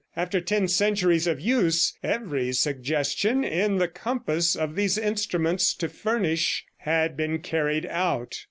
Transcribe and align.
After 0.15 0.41
ten 0.41 0.67
centuries 0.67 1.27
of 1.27 1.39
use 1.39 1.93
every 2.01 2.53
suggestion 2.53 3.43
in 3.43 3.75
the 3.77 3.87
compass 3.87 4.55
of 4.55 4.73
these 4.75 4.97
instruments 4.97 5.75
to 5.75 5.87
furnish, 5.89 6.65
had 6.77 7.15
been 7.15 7.37
carried 7.37 7.85
out. 7.85 8.33